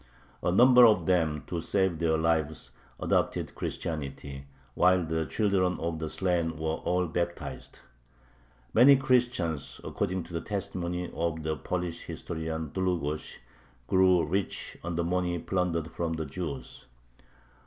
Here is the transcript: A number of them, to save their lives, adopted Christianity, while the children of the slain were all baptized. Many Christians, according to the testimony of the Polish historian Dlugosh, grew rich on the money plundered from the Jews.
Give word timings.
A 0.41 0.51
number 0.51 0.83
of 0.83 1.05
them, 1.05 1.43
to 1.45 1.61
save 1.61 1.99
their 1.99 2.17
lives, 2.17 2.71
adopted 2.99 3.53
Christianity, 3.53 4.47
while 4.73 5.05
the 5.05 5.27
children 5.27 5.79
of 5.79 5.99
the 5.99 6.09
slain 6.09 6.57
were 6.57 6.77
all 6.77 7.05
baptized. 7.05 7.81
Many 8.73 8.95
Christians, 8.95 9.79
according 9.83 10.23
to 10.23 10.33
the 10.33 10.41
testimony 10.41 11.11
of 11.13 11.43
the 11.43 11.55
Polish 11.55 12.05
historian 12.05 12.71
Dlugosh, 12.71 13.37
grew 13.85 14.25
rich 14.25 14.75
on 14.83 14.95
the 14.95 15.03
money 15.03 15.37
plundered 15.37 15.91
from 15.91 16.13
the 16.13 16.25
Jews. 16.25 16.87